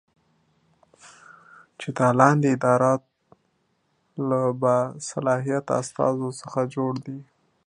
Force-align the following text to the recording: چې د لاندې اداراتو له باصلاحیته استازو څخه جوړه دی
چې 1.79 1.89
د 1.97 1.99
لاندې 2.19 2.47
اداراتو 2.55 3.09
له 4.29 4.41
باصلاحیته 4.61 5.73
استازو 5.81 6.29
څخه 6.41 6.59
جوړه 6.73 6.99
دی 7.07 7.19